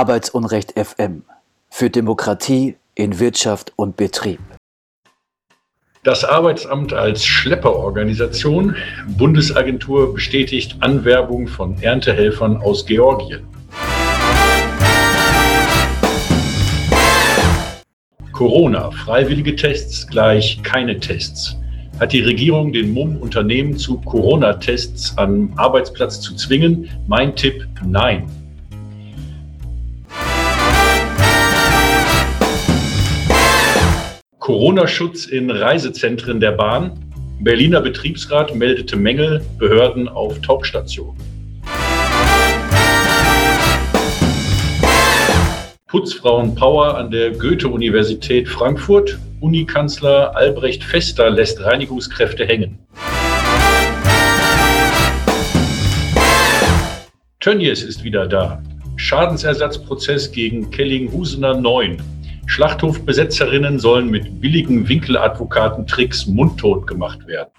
[0.00, 1.24] Arbeitsunrecht FM
[1.68, 4.40] für Demokratie in Wirtschaft und Betrieb.
[6.04, 8.76] Das Arbeitsamt als Schlepperorganisation.
[9.18, 13.46] Bundesagentur bestätigt Anwerbung von Erntehelfern aus Georgien.
[18.32, 21.58] Corona, freiwillige Tests gleich keine Tests.
[21.98, 26.88] Hat die Regierung den MUM Unternehmen zu Corona-Tests am Arbeitsplatz zu zwingen?
[27.06, 28.39] Mein Tipp, nein.
[34.50, 36.90] Corona-Schutz in Reisezentren der Bahn.
[37.38, 41.16] Berliner Betriebsrat meldete Mängel, Behörden auf Talkstation.
[45.86, 49.20] Putzfrauen-Power an der Goethe-Universität Frankfurt.
[49.38, 52.80] Unikanzler Albrecht Fester lässt Reinigungskräfte hängen.
[57.38, 58.60] Tönnies ist wieder da.
[58.96, 62.02] Schadensersatzprozess gegen Kellinghusener 9.
[62.46, 67.50] Schlachthofbesetzerinnen sollen mit billigen Winkeladvokatentricks mundtot gemacht werden.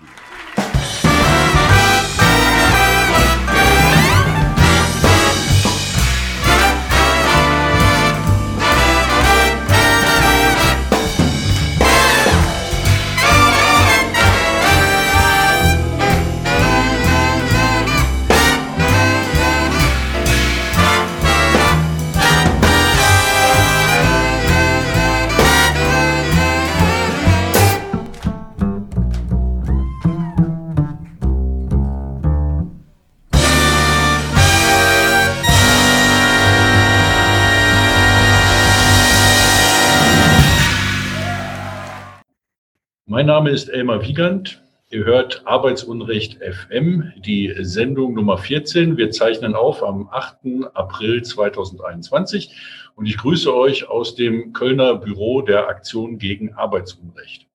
[43.22, 44.64] Mein Name ist Elmar Wiegand.
[44.90, 48.98] Ihr hört Arbeitsunrecht FM, die Sendung Nummer 14.
[48.98, 50.38] Wir zeichnen auf am 8.
[50.74, 52.56] April 2021
[52.96, 57.46] und ich grüße euch aus dem Kölner Büro der Aktion gegen Arbeitsunrecht.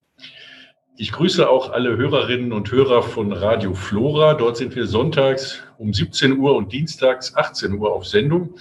[0.96, 4.34] Ich grüße auch alle Hörerinnen und Hörer von Radio Flora.
[4.34, 8.54] Dort sind wir sonntags um 17 Uhr und dienstags 18 Uhr auf Sendung.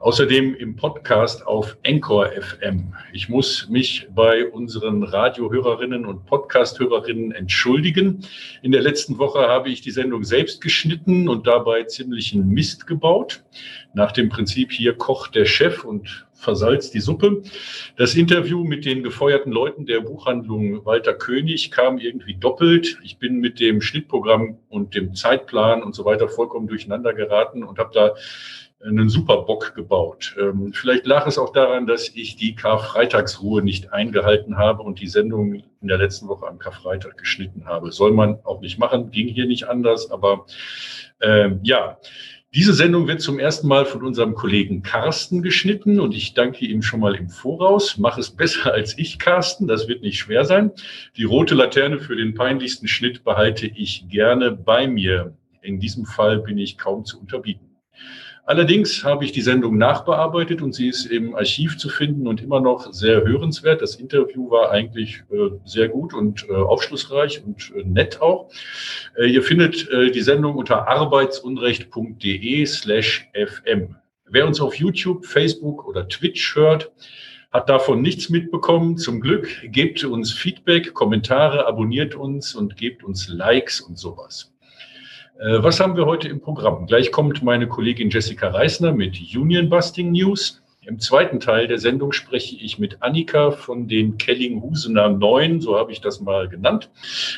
[0.00, 2.94] Außerdem im Podcast auf Encore FM.
[3.12, 8.24] Ich muss mich bei unseren Radiohörerinnen und Podcasthörerinnen entschuldigen.
[8.62, 13.44] In der letzten Woche habe ich die Sendung selbst geschnitten und dabei ziemlichen Mist gebaut.
[13.92, 17.42] Nach dem Prinzip hier kocht der Chef und versalzt die Suppe.
[17.98, 22.98] Das Interview mit den gefeuerten Leuten der Buchhandlung Walter König kam irgendwie doppelt.
[23.04, 27.78] Ich bin mit dem Schnittprogramm und dem Zeitplan und so weiter vollkommen durcheinander geraten und
[27.78, 28.14] habe da
[28.84, 30.34] einen Superbock gebaut.
[30.40, 35.08] Ähm, vielleicht lag es auch daran, dass ich die Karfreitagsruhe nicht eingehalten habe und die
[35.08, 37.92] Sendung in der letzten Woche am Karfreitag geschnitten habe.
[37.92, 40.46] Soll man auch nicht machen, ging hier nicht anders, aber
[41.20, 41.98] ähm, ja.
[42.52, 46.82] Diese Sendung wird zum ersten Mal von unserem Kollegen Carsten geschnitten und ich danke ihm
[46.82, 47.96] schon mal im Voraus.
[47.96, 49.68] Mach es besser als ich, Carsten.
[49.68, 50.72] Das wird nicht schwer sein.
[51.16, 55.36] Die rote Laterne für den peinlichsten Schnitt behalte ich gerne bei mir.
[55.62, 57.69] In diesem Fall bin ich kaum zu unterbieten.
[58.50, 62.58] Allerdings habe ich die Sendung nachbearbeitet und sie ist im Archiv zu finden und immer
[62.58, 63.80] noch sehr hörenswert.
[63.80, 68.50] Das Interview war eigentlich äh, sehr gut und äh, aufschlussreich und äh, nett auch.
[69.16, 73.94] Äh, ihr findet äh, die Sendung unter arbeitsunrecht.de slash fm.
[74.28, 76.90] Wer uns auf YouTube, Facebook oder Twitch hört,
[77.52, 78.96] hat davon nichts mitbekommen.
[78.96, 84.52] Zum Glück gebt uns Feedback, Kommentare, abonniert uns und gebt uns Likes und sowas.
[85.40, 86.86] Äh, was haben wir heute im Programm?
[86.86, 90.62] Gleich kommt meine Kollegin Jessica Reisner mit Union Busting News.
[90.84, 95.92] Im zweiten Teil der Sendung spreche ich mit Annika von den Kellinghusener Neun, so habe
[95.92, 96.90] ich das mal genannt.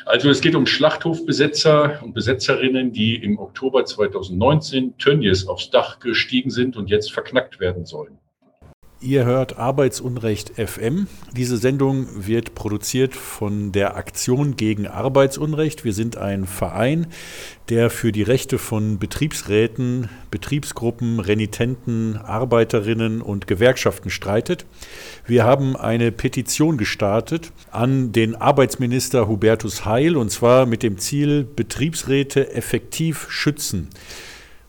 [0.05, 6.51] Also es geht um Schlachthofbesetzer und Besetzerinnen, die im Oktober 2019 Tönnies aufs Dach gestiegen
[6.51, 8.19] sind und jetzt verknackt werden sollen.
[9.05, 11.09] Ihr hört Arbeitsunrecht FM.
[11.37, 15.85] Diese Sendung wird produziert von der Aktion gegen Arbeitsunrecht.
[15.85, 17.09] Wir sind ein Verein,
[17.69, 24.67] der für die Rechte von Betriebsräten, Betriebsgruppen, Renitenten, Arbeiterinnen und Gewerkschaften streitet.
[25.27, 31.43] Wir haben eine Petition gestartet an den Arbeitsminister Hubertus Heil und zwar mit dem Ziel,
[31.43, 33.89] Betriebsräte effektiv schützen.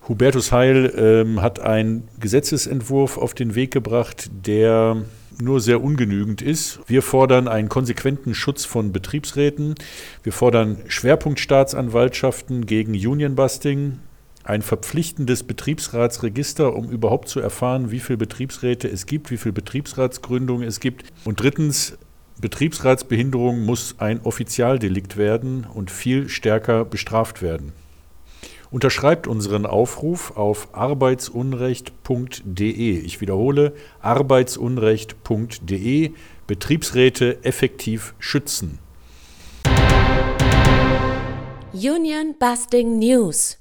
[0.08, 4.98] Hubertus Heil ähm, hat einen Gesetzesentwurf auf den Weg gebracht, der
[5.42, 6.80] nur sehr ungenügend ist.
[6.88, 9.76] Wir fordern einen konsequenten Schutz von Betriebsräten.
[10.22, 14.00] Wir fordern Schwerpunktstaatsanwaltschaften gegen Unionbusting,
[14.44, 20.68] ein verpflichtendes Betriebsratsregister, um überhaupt zu erfahren, wie viele Betriebsräte es gibt, wie viele Betriebsratsgründungen
[20.68, 21.06] es gibt.
[21.24, 21.98] Und drittens,
[22.42, 27.72] Betriebsratsbehinderung muss ein Offizialdelikt werden und viel stärker bestraft werden.
[28.74, 33.00] Unterschreibt unseren Aufruf auf arbeitsunrecht.de.
[33.02, 36.12] Ich wiederhole, arbeitsunrecht.de.
[36.48, 38.80] Betriebsräte effektiv schützen.
[41.72, 43.60] Union Busting News.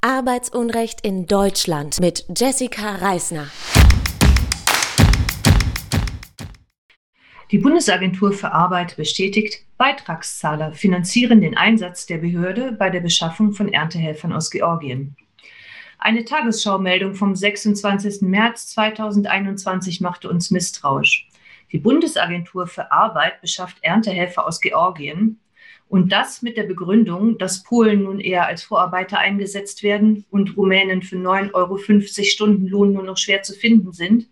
[0.00, 3.46] Arbeitsunrecht in Deutschland mit Jessica Reisner.
[7.50, 13.72] Die Bundesagentur für Arbeit bestätigt, Beitragszahler finanzieren den Einsatz der Behörde bei der Beschaffung von
[13.72, 15.16] Erntehelfern aus Georgien.
[15.98, 18.22] Eine Tagesschau-Meldung vom 26.
[18.22, 21.28] März 2021 machte uns misstrauisch.
[21.72, 25.40] Die Bundesagentur für Arbeit beschafft Erntehelfer aus Georgien
[25.88, 31.02] und das mit der Begründung, dass Polen nun eher als Vorarbeiter eingesetzt werden und Rumänen
[31.02, 31.78] für 9,50 Euro
[32.24, 34.28] Stundenlohn nur noch schwer zu finden sind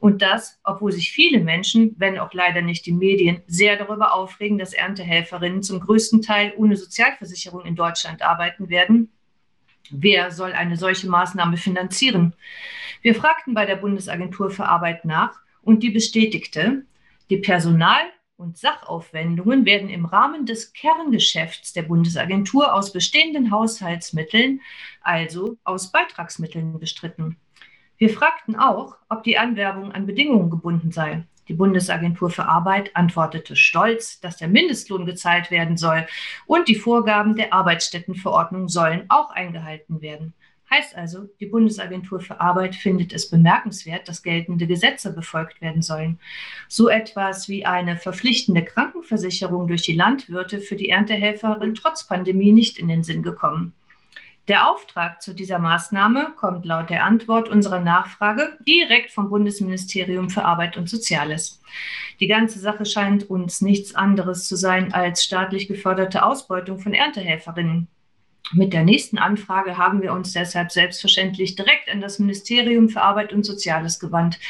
[0.00, 4.56] und das, obwohl sich viele Menschen, wenn auch leider nicht die Medien, sehr darüber aufregen,
[4.56, 9.12] dass Erntehelferinnen zum größten Teil ohne Sozialversicherung in Deutschland arbeiten werden.
[9.90, 12.34] Wer soll eine solche Maßnahme finanzieren?
[13.02, 16.84] Wir fragten bei der Bundesagentur für Arbeit nach und die bestätigte,
[17.28, 24.62] die Personal- und Sachaufwendungen werden im Rahmen des Kerngeschäfts der Bundesagentur aus bestehenden Haushaltsmitteln,
[25.02, 27.36] also aus Beitragsmitteln, bestritten.
[28.00, 31.24] Wir fragten auch, ob die Anwerbung an Bedingungen gebunden sei.
[31.48, 36.06] Die Bundesagentur für Arbeit antwortete stolz, dass der Mindestlohn gezahlt werden soll
[36.46, 40.32] und die Vorgaben der Arbeitsstättenverordnung sollen auch eingehalten werden.
[40.70, 46.18] Heißt also, die Bundesagentur für Arbeit findet es bemerkenswert, dass geltende Gesetze befolgt werden sollen.
[46.68, 52.78] So etwas wie eine verpflichtende Krankenversicherung durch die Landwirte für die Erntehelferin trotz Pandemie nicht
[52.78, 53.74] in den Sinn gekommen.
[54.48, 60.44] Der Auftrag zu dieser Maßnahme kommt laut der Antwort unserer Nachfrage direkt vom Bundesministerium für
[60.44, 61.60] Arbeit und Soziales.
[62.18, 67.88] Die ganze Sache scheint uns nichts anderes zu sein als staatlich geförderte Ausbeutung von Erntehelferinnen.
[68.52, 73.32] Mit der nächsten Anfrage haben wir uns deshalb selbstverständlich direkt an das Ministerium für Arbeit
[73.32, 74.40] und Soziales gewandt.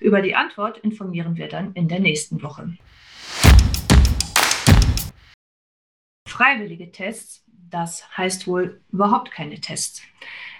[0.00, 2.76] Über die Antwort informieren wir dann in der nächsten Woche.
[6.28, 10.02] Freiwillige Tests das heißt wohl überhaupt keine Tests.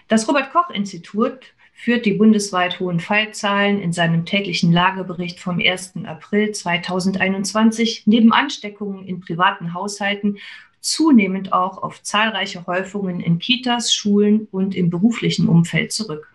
[0.08, 5.94] Das Robert Koch Institut führt die bundesweit hohen Fallzahlen in seinem täglichen Lagebericht vom 1.
[6.04, 10.38] April 2021 neben Ansteckungen in privaten Haushalten
[10.80, 16.32] zunehmend auch auf zahlreiche Häufungen in Kitas, Schulen und im beruflichen Umfeld zurück.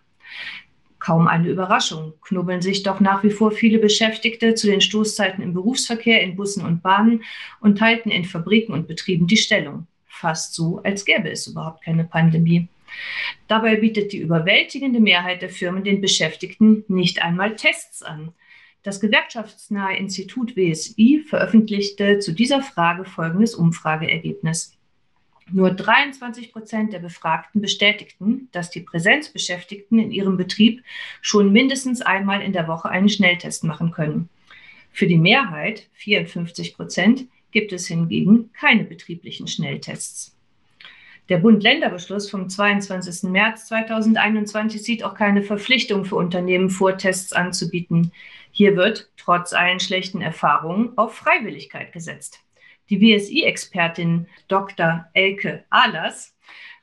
[0.99, 5.53] Kaum eine Überraschung, knubbeln sich doch nach wie vor viele Beschäftigte zu den Stoßzeiten im
[5.53, 7.23] Berufsverkehr, in Bussen und Bahnen
[7.59, 9.87] und halten in Fabriken und Betrieben die Stellung
[10.21, 12.67] fast so, als gäbe es überhaupt keine Pandemie.
[13.47, 18.33] Dabei bietet die überwältigende Mehrheit der Firmen den Beschäftigten nicht einmal Tests an.
[18.83, 24.77] Das gewerkschaftsnahe Institut WSI veröffentlichte zu dieser Frage folgendes Umfrageergebnis.
[25.51, 30.83] Nur 23 Prozent der Befragten bestätigten, dass die Präsenzbeschäftigten in ihrem Betrieb
[31.21, 34.29] schon mindestens einmal in der Woche einen Schnelltest machen können.
[34.91, 40.35] Für die Mehrheit, 54 Prozent, gibt es hingegen keine betrieblichen Schnelltests.
[41.29, 43.29] Der Bund-Länder-Beschluss vom 22.
[43.29, 48.11] März 2021 sieht auch keine Verpflichtung für Unternehmen vor, Tests anzubieten.
[48.51, 52.43] Hier wird, trotz allen schlechten Erfahrungen, auf Freiwilligkeit gesetzt.
[52.89, 55.05] Die WSI-Expertin Dr.
[55.13, 56.35] Elke Ahlers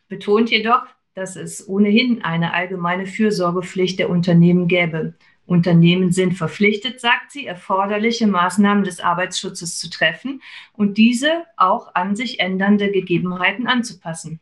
[0.08, 5.14] betont jedoch, dass es ohnehin eine allgemeine Fürsorgepflicht der Unternehmen gäbe.
[5.48, 10.42] Unternehmen sind verpflichtet, sagt sie, erforderliche Maßnahmen des Arbeitsschutzes zu treffen
[10.74, 14.40] und diese auch an sich ändernde Gegebenheiten anzupassen.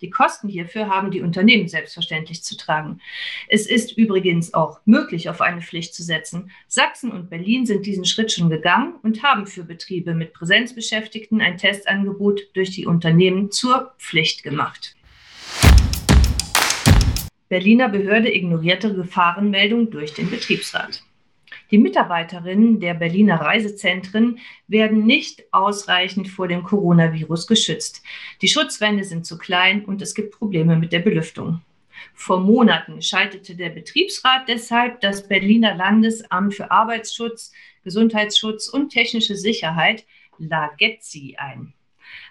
[0.00, 3.00] Die Kosten hierfür haben die Unternehmen selbstverständlich zu tragen.
[3.48, 6.50] Es ist übrigens auch möglich, auf eine Pflicht zu setzen.
[6.68, 11.58] Sachsen und Berlin sind diesen Schritt schon gegangen und haben für Betriebe mit Präsenzbeschäftigten ein
[11.58, 14.96] Testangebot durch die Unternehmen zur Pflicht gemacht.
[17.48, 21.04] Berliner Behörde ignorierte Gefahrenmeldung durch den Betriebsrat.
[21.70, 28.02] Die Mitarbeiterinnen der Berliner Reisezentren werden nicht ausreichend vor dem Coronavirus geschützt.
[28.42, 31.60] Die Schutzwände sind zu klein und es gibt Probleme mit der Belüftung.
[32.14, 37.52] Vor Monaten schaltete der Betriebsrat deshalb das Berliner Landesamt für Arbeitsschutz,
[37.84, 40.04] Gesundheitsschutz und technische Sicherheit,
[40.38, 41.75] LAGETSI, ein.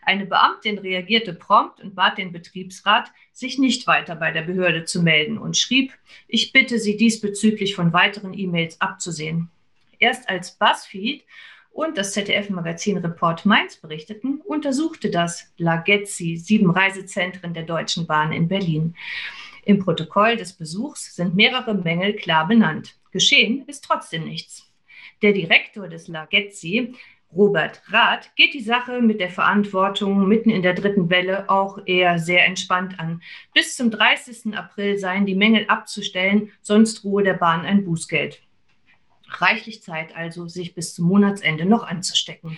[0.05, 5.01] Eine Beamtin reagierte prompt und bat den Betriebsrat, sich nicht weiter bei der Behörde zu
[5.01, 5.93] melden und schrieb,
[6.27, 9.49] ich bitte Sie diesbezüglich von weiteren E-Mails abzusehen.
[9.97, 11.23] Erst als BuzzFeed
[11.71, 18.47] und das ZDF-Magazin Report Mainz berichteten, untersuchte das Lagetzi sieben Reisezentren der Deutschen Bahn in
[18.47, 18.95] Berlin.
[19.65, 22.95] Im Protokoll des Besuchs sind mehrere Mängel klar benannt.
[23.11, 24.71] Geschehen ist trotzdem nichts.
[25.23, 26.93] Der Direktor des Lagetzi
[27.33, 32.17] Robert Rath geht die Sache mit der Verantwortung mitten in der dritten Welle auch eher
[32.17, 33.21] sehr entspannt an.
[33.53, 34.55] Bis zum 30.
[34.55, 38.41] April seien die Mängel abzustellen, sonst ruhe der Bahn ein Bußgeld.
[39.27, 42.57] Reichlich Zeit also, sich bis zum Monatsende noch anzustecken.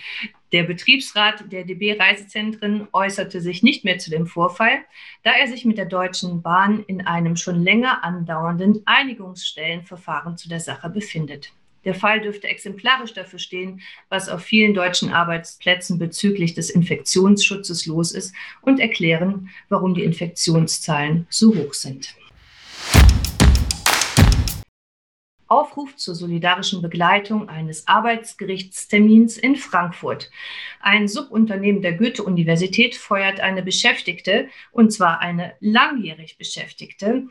[0.52, 4.84] Der Betriebsrat der DB Reisezentren äußerte sich nicht mehr zu dem Vorfall,
[5.22, 10.60] da er sich mit der Deutschen Bahn in einem schon länger andauernden Einigungsstellenverfahren zu der
[10.60, 11.52] Sache befindet.
[11.88, 13.80] Der Fall dürfte exemplarisch dafür stehen,
[14.10, 21.26] was auf vielen deutschen Arbeitsplätzen bezüglich des Infektionsschutzes los ist und erklären, warum die Infektionszahlen
[21.30, 22.14] so hoch sind.
[25.46, 30.30] Aufruf zur solidarischen Begleitung eines Arbeitsgerichtstermins in Frankfurt.
[30.80, 37.28] Ein Subunternehmen der Goethe-Universität feuert eine Beschäftigte, und zwar eine langjährig Beschäftigte,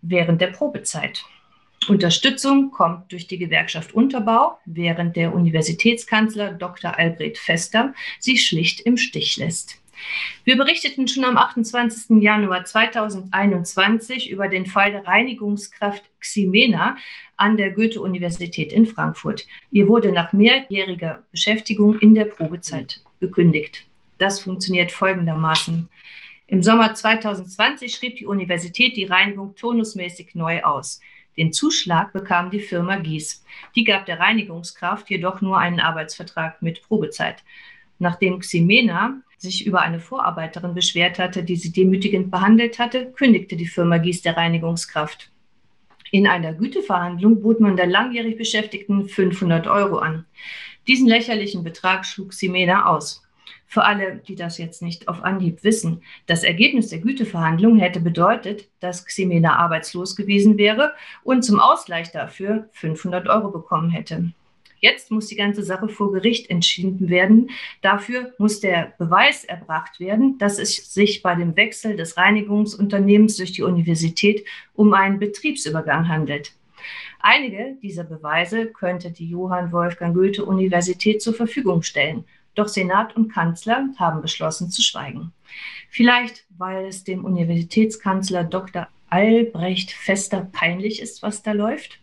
[0.00, 1.26] während der Probezeit.
[1.88, 6.98] Unterstützung kommt durch die Gewerkschaft Unterbau, während der Universitätskanzler Dr.
[6.98, 9.80] Albrecht Fester sie schlicht im Stich lässt.
[10.44, 12.22] Wir berichteten schon am 28.
[12.22, 16.96] Januar 2021 über den Fall der Reinigungskraft Ximena
[17.36, 19.46] an der Goethe-Universität in Frankfurt.
[19.70, 23.86] Ihr wurde nach mehrjähriger Beschäftigung in der Probezeit gekündigt.
[24.18, 25.88] Das funktioniert folgendermaßen.
[26.46, 31.00] Im Sommer 2020 schrieb die Universität die Reinigung turnusmäßig neu aus.
[31.38, 33.44] Den Zuschlag bekam die Firma Gies.
[33.76, 37.44] Die gab der Reinigungskraft jedoch nur einen Arbeitsvertrag mit Probezeit.
[38.00, 43.68] Nachdem Ximena sich über eine Vorarbeiterin beschwert hatte, die sie demütigend behandelt hatte, kündigte die
[43.68, 45.30] Firma Gies der Reinigungskraft.
[46.10, 50.24] In einer Güteverhandlung bot man der langjährig Beschäftigten 500 Euro an.
[50.88, 53.27] Diesen lächerlichen Betrag schlug Ximena aus.
[53.70, 58.66] Für alle, die das jetzt nicht auf Anhieb wissen, das Ergebnis der Güteverhandlung hätte bedeutet,
[58.80, 64.32] dass Ximena arbeitslos gewesen wäre und zum Ausgleich dafür 500 Euro bekommen hätte.
[64.80, 67.50] Jetzt muss die ganze Sache vor Gericht entschieden werden.
[67.82, 73.52] Dafür muss der Beweis erbracht werden, dass es sich bei dem Wechsel des Reinigungsunternehmens durch
[73.52, 76.54] die Universität um einen Betriebsübergang handelt.
[77.20, 82.24] Einige dieser Beweise könnte die Johann Wolfgang Goethe Universität zur Verfügung stellen.
[82.58, 85.32] Doch Senat und Kanzler haben beschlossen zu schweigen.
[85.90, 88.88] Vielleicht, weil es dem Universitätskanzler Dr.
[89.10, 92.00] Albrecht Fester peinlich ist, was da läuft.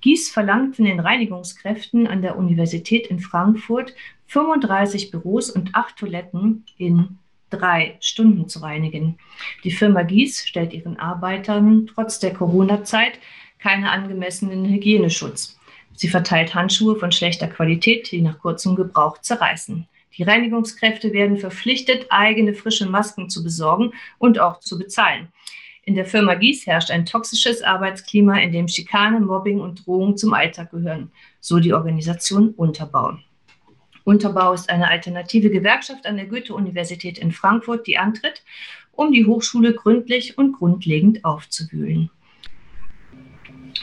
[0.00, 3.94] Gies verlangt von den Reinigungskräften an der Universität in Frankfurt
[4.26, 7.18] 35 Büros und acht Toiletten in
[7.50, 9.16] drei Stunden zu reinigen.
[9.62, 13.20] Die Firma Gies stellt ihren Arbeitern trotz der Corona-Zeit
[13.60, 15.56] keinen angemessenen Hygieneschutz.
[15.96, 19.86] Sie verteilt Handschuhe von schlechter Qualität, die nach kurzem Gebrauch zerreißen.
[20.16, 25.28] Die Reinigungskräfte werden verpflichtet, eigene frische Masken zu besorgen und auch zu bezahlen.
[25.86, 30.32] In der Firma Gies herrscht ein toxisches Arbeitsklima, in dem Schikane, Mobbing und Drohungen zum
[30.32, 31.10] Alltag gehören,
[31.40, 33.18] so die Organisation Unterbau.
[34.04, 38.42] Unterbau ist eine alternative Gewerkschaft an der Goethe-Universität in Frankfurt, die antritt,
[38.92, 42.10] um die Hochschule gründlich und grundlegend aufzuwühlen.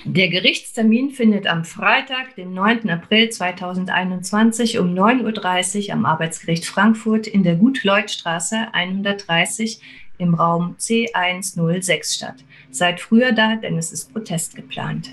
[0.05, 2.89] Der Gerichtstermin findet am Freitag, den 9.
[2.89, 9.79] April 2021 um 9.30 Uhr am Arbeitsgericht Frankfurt in der Gut-Leut-Straße 130
[10.17, 12.43] im Raum C106 statt.
[12.69, 15.09] Seid früher da, denn es ist Protest geplant.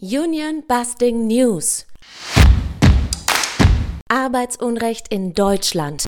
[0.00, 1.86] Union Busting News.
[4.08, 6.04] Arbeitsunrecht in Deutschland.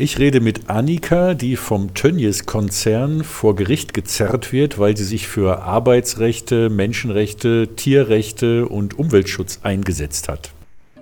[0.00, 5.60] Ich rede mit Annika, die vom Tönnies-Konzern vor Gericht gezerrt wird, weil sie sich für
[5.60, 10.52] Arbeitsrechte, Menschenrechte, Tierrechte und Umweltschutz eingesetzt hat.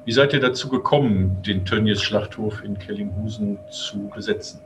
[0.05, 4.59] Wie seid ihr dazu gekommen, den Tönnies-Schlachthof in Kellinghusen zu besetzen?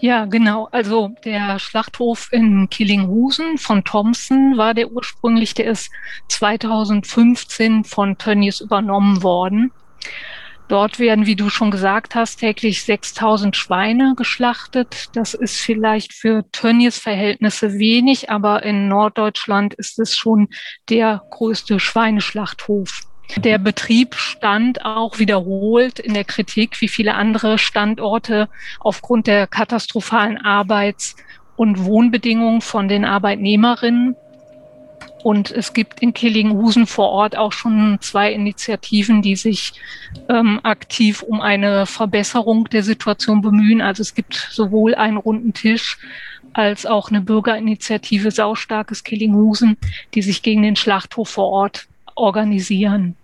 [0.00, 0.68] Ja, genau.
[0.70, 5.90] Also der Schlachthof in Killinghusen von Thompson war der ursprünglich, der ist
[6.28, 9.72] 2015 von Tönnies übernommen worden.
[10.68, 15.08] Dort werden, wie du schon gesagt hast, täglich 6000 Schweine geschlachtet.
[15.14, 20.48] Das ist vielleicht für Tönnies Verhältnisse wenig, aber in Norddeutschland ist es schon
[20.90, 23.00] der größte Schweineschlachthof.
[23.36, 28.48] Der Betrieb stand auch wiederholt in der Kritik, wie viele andere Standorte,
[28.80, 31.16] aufgrund der katastrophalen Arbeits-
[31.56, 34.16] und Wohnbedingungen von den Arbeitnehmerinnen
[35.22, 39.72] und es gibt in Killinghusen vor Ort auch schon zwei Initiativen, die sich
[40.28, 43.80] ähm, aktiv um eine Verbesserung der Situation bemühen.
[43.80, 45.98] Also es gibt sowohl einen runden Tisch
[46.52, 49.76] als auch eine Bürgerinitiative Saustarkes Killinghusen,
[50.14, 53.16] die sich gegen den Schlachthof vor Ort organisieren.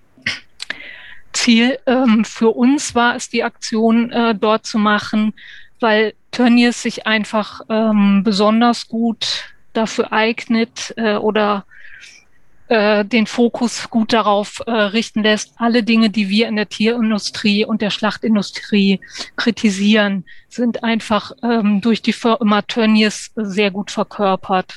[1.33, 5.35] Ziel ähm, für uns war es, die Aktion äh, dort zu machen,
[5.81, 11.65] weil Tönnies sich einfach ähm, besonders gut dafür eignet äh, oder
[12.69, 17.65] äh, den Fokus gut darauf äh, richten lässt, alle Dinge, die wir in der Tierindustrie
[17.65, 19.01] und der Schlachtindustrie
[19.37, 24.77] kritisieren, sind einfach ähm, durch die Firma Tönnies sehr gut verkörpert.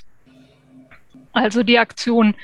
[1.33, 2.35] Also die Aktion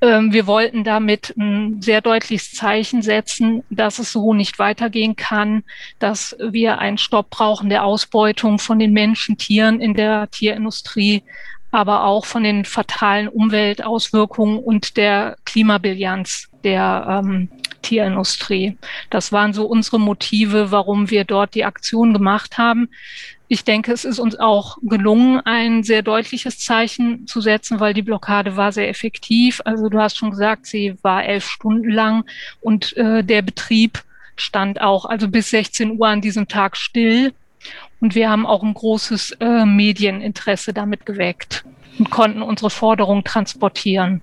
[0.00, 5.64] ähm, wir wollten damit ein sehr deutliches Zeichen setzen, dass es so nicht weitergehen kann,
[5.98, 11.24] dass wir einen Stopp brauchen der Ausbeutung von den Menschen, Tieren in der Tierindustrie,
[11.70, 17.48] aber auch von den fatalen Umweltauswirkungen und der Klimabilanz der ähm,
[17.82, 18.76] Tierindustrie.
[19.10, 22.88] Das waren so unsere Motive, warum wir dort die Aktion gemacht haben.
[23.50, 28.02] Ich denke, es ist uns auch gelungen, ein sehr deutliches Zeichen zu setzen, weil die
[28.02, 29.62] Blockade war sehr effektiv.
[29.64, 32.24] Also du hast schon gesagt, sie war elf Stunden lang
[32.60, 34.02] und äh, der Betrieb
[34.36, 37.32] stand auch also bis 16 Uhr an diesem Tag still.
[38.00, 41.64] Und wir haben auch ein großes äh, Medieninteresse damit geweckt
[41.98, 44.22] und konnten unsere Forderung transportieren.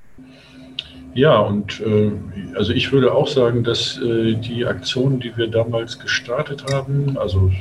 [1.13, 2.11] Ja, und äh,
[2.55, 7.51] also ich würde auch sagen, dass äh, die Aktion, die wir damals gestartet haben, also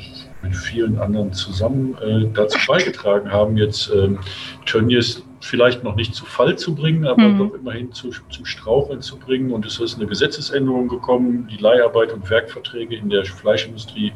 [0.43, 4.19] mit vielen anderen zusammen äh, dazu beigetragen haben, jetzt ähm,
[4.67, 7.39] Tönnies vielleicht noch nicht zu Fall zu bringen, aber mhm.
[7.39, 9.53] doch immerhin zu, zu Straucheln zu bringen.
[9.53, 14.13] Und es ist eine Gesetzesänderung gekommen, die Leiharbeit und Werkverträge in der Fleischindustrie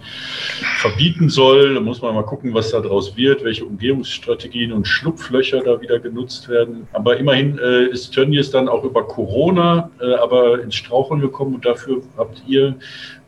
[0.79, 1.75] verbieten soll.
[1.75, 5.99] Da muss man mal gucken, was da draus wird, welche Umgehungsstrategien und Schlupflöcher da wieder
[5.99, 6.89] genutzt werden.
[6.95, 11.67] Aber immerhin äh, ist Tönnies dann auch über Corona äh, aber ins Straucheln gekommen und
[11.67, 12.77] dafür habt ihr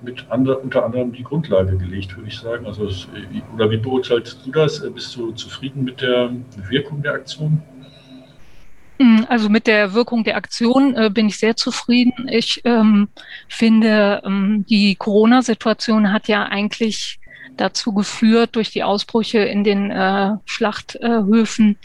[0.02, 2.64] mit ander, unter anderem die Grundlage gelegt, würde ich sagen.
[2.64, 3.06] Also, es,
[3.54, 4.82] oder wie beurteilst du das?
[4.94, 6.30] Bist du zufrieden mit der
[6.70, 7.62] Wirkung der Aktion?
[9.00, 12.28] Hm, also mit der Wirkung der Aktion äh, bin ich sehr zufrieden.
[12.28, 13.08] Ich ähm,
[13.48, 17.18] finde, ähm, die Corona-Situation hat ja eigentlich
[17.56, 21.78] dazu geführt, durch die Ausbrüche in den äh, Schlachthöfen,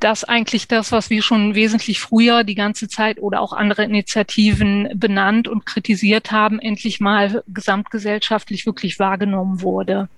[0.00, 4.90] dass eigentlich das, was wir schon wesentlich früher die ganze Zeit oder auch andere Initiativen
[4.94, 10.10] benannt und kritisiert haben, endlich mal gesamtgesellschaftlich wirklich wahrgenommen wurde.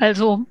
[0.00, 0.46] Also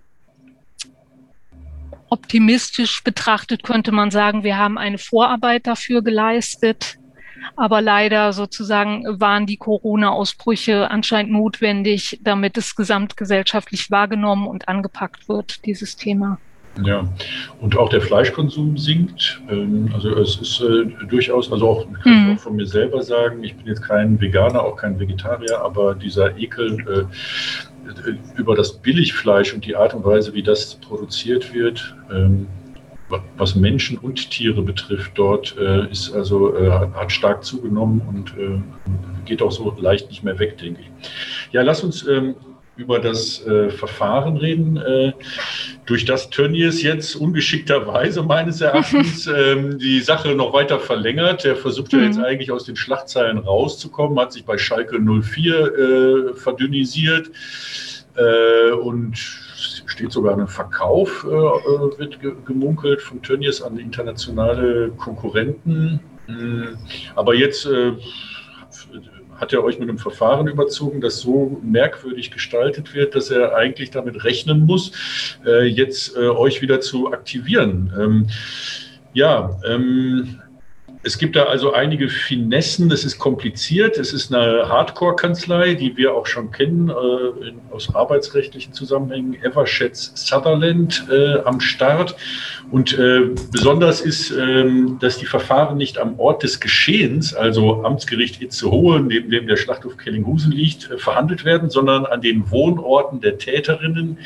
[2.12, 6.98] optimistisch betrachtet könnte man sagen, wir haben eine Vorarbeit dafür geleistet.
[7.56, 15.66] Aber leider sozusagen waren die Corona-Ausbrüche anscheinend notwendig, damit es gesamtgesellschaftlich wahrgenommen und angepackt wird,
[15.66, 16.38] dieses Thema.
[16.84, 17.06] Ja,
[17.60, 19.42] und auch der Fleischkonsum sinkt.
[19.50, 22.36] Ähm, also es ist äh, durchaus, also auch, kann ich mhm.
[22.36, 26.38] auch von mir selber sagen, ich bin jetzt kein Veganer, auch kein Vegetarier, aber dieser
[26.38, 27.71] Ekel äh,
[28.38, 32.48] über das Billigfleisch und die Art und Weise, wie das produziert wird, ähm,
[33.38, 38.62] was Menschen und Tiere betrifft, dort äh, ist also äh, hat stark zugenommen und äh,
[39.26, 40.90] geht auch so leicht nicht mehr weg, denke ich.
[41.52, 42.36] Ja, lass uns ähm,
[42.82, 45.14] über das äh, Verfahren reden, äh,
[45.86, 51.46] durch das Tönnies jetzt ungeschickterweise meines Erachtens ähm, die Sache noch weiter verlängert.
[51.46, 52.00] Er versucht mhm.
[52.00, 57.30] ja jetzt eigentlich aus den Schlachtzeilen rauszukommen, hat sich bei Schalke 04 äh, verdünnisiert
[58.16, 66.00] äh, und steht sogar ein Verkauf, äh, äh, wird gemunkelt von Tönnies an internationale Konkurrenten.
[66.26, 66.78] Hm,
[67.16, 67.68] aber jetzt
[69.42, 73.90] hat er euch mit einem Verfahren überzogen, das so merkwürdig gestaltet wird, dass er eigentlich
[73.90, 74.92] damit rechnen muss,
[75.46, 77.92] äh, jetzt äh, euch wieder zu aktivieren.
[78.00, 78.28] Ähm,
[79.14, 80.41] ja, ähm,
[81.04, 82.92] es gibt da also einige Finessen.
[82.92, 83.98] Es ist kompliziert.
[83.98, 89.36] Es ist eine Hardcore-Kanzlei, die wir auch schon kennen äh, in, aus arbeitsrechtlichen Zusammenhängen.
[89.42, 92.16] Everschätz Sutherland äh, am Start.
[92.70, 98.42] Und äh, besonders ist, ähm, dass die Verfahren nicht am Ort des Geschehens, also Amtsgericht
[98.42, 103.40] Itzehoe, neben dem der Schlachthof Kellinghusen liegt, äh, verhandelt werden, sondern an den Wohnorten der
[103.40, 104.20] Täterinnen,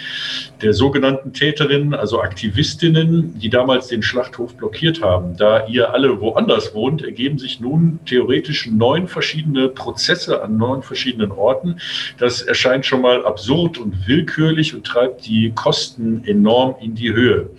[0.62, 5.38] der sogenannten Täterinnen, also Aktivistinnen, die damals den Schlachthof blockiert haben.
[5.38, 11.32] Da ihr alle woanders wohnt, ergeben sich nun theoretisch neun verschiedene Prozesse an neun verschiedenen
[11.32, 11.80] Orten.
[12.18, 17.50] Das erscheint schon mal absurd und willkürlich und treibt die Kosten enorm in die Höhe.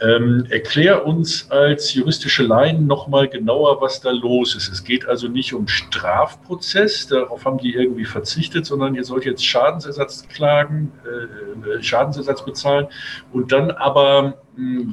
[0.00, 4.68] Ähm, erklär uns als juristische Laien nochmal genauer, was da los ist.
[4.68, 9.44] Es geht also nicht um Strafprozess, darauf haben die irgendwie verzichtet, sondern ihr sollt jetzt
[9.44, 12.86] Schadensersatz klagen, äh, Schadensersatz bezahlen
[13.32, 14.38] und dann aber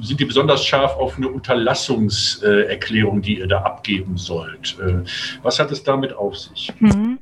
[0.02, 4.78] sind die besonders scharf auf eine Unterlassungserklärung, die ihr da abgeben sollt.
[4.80, 5.04] Äh,
[5.42, 6.72] was hat es damit auf sich?
[6.78, 7.18] Mhm.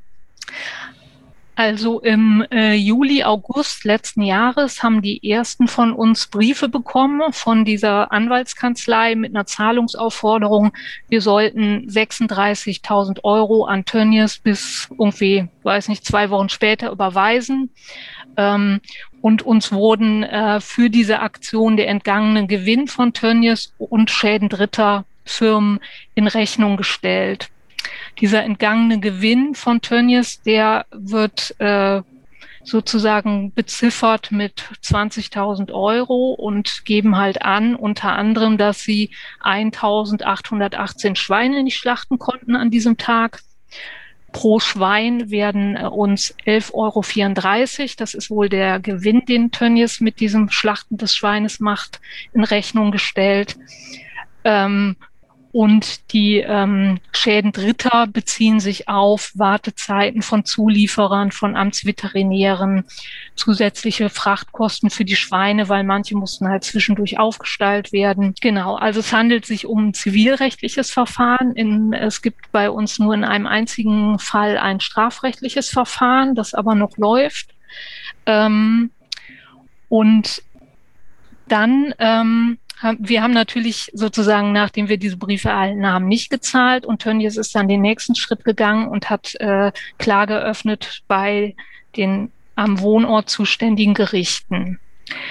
[1.57, 7.65] Also im äh, Juli, August letzten Jahres haben die ersten von uns Briefe bekommen von
[7.65, 10.73] dieser Anwaltskanzlei mit einer Zahlungsaufforderung.
[11.09, 17.71] Wir sollten 36.000 Euro an Tönnies bis irgendwie, weiß nicht, zwei Wochen später überweisen.
[18.37, 18.83] Ähm,
[19.23, 25.07] und uns wurden äh, für diese Aktion der entgangene Gewinn von Tönnies und Schäden Dritter
[25.25, 25.81] Firmen
[26.15, 27.49] in Rechnung gestellt.
[28.21, 32.03] Dieser entgangene Gewinn von Tönnies, der wird äh,
[32.67, 39.11] sozusagen beziffert mit 20.000 Euro und geben halt an, unter anderem, dass sie
[39.43, 43.43] 1.818 Schweine nicht schlachten konnten an diesem Tag.
[44.33, 50.21] Pro Schwein werden äh, uns 11,34 Euro, das ist wohl der Gewinn, den Tönnies mit
[50.21, 52.01] diesem Schlachten des Schweines macht,
[52.35, 53.57] in Rechnung gestellt.
[54.45, 54.97] Ähm,
[55.57, 62.85] und die ähm, Schäden Dritter beziehen sich auf Wartezeiten von Zulieferern, von Amtsveterinären,
[63.37, 68.35] zusätzliche Frachtkosten für die Schweine, weil manche mussten halt zwischendurch aufgestallt werden.
[68.43, 71.53] Genau, also es handelt sich um ein zivilrechtliches Verfahren.
[71.53, 76.75] In, es gibt bei uns nur in einem einzigen Fall ein strafrechtliches Verfahren, das aber
[76.75, 77.55] noch läuft.
[78.27, 78.91] Ähm,
[79.89, 80.43] und
[81.49, 82.59] dann ähm,
[82.99, 87.55] wir haben natürlich sozusagen, nachdem wir diese Briefe erhalten haben, nicht gezahlt und Tönnies ist
[87.55, 91.55] dann den nächsten Schritt gegangen und hat äh, Klage eröffnet bei
[91.97, 94.79] den am Wohnort zuständigen Gerichten.